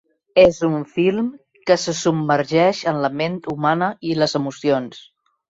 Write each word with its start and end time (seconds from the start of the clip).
És 0.43 0.55
un 0.67 0.77
film 0.95 1.27
que 1.71 1.77
se 1.81 1.93
submergeix 1.99 2.81
en 2.93 2.99
la 3.05 3.13
ment 3.21 3.37
humana 3.53 3.93
i 4.13 4.19
les 4.25 4.37
emocions. 4.43 5.07